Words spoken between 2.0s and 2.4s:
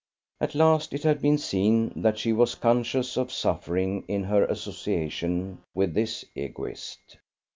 that she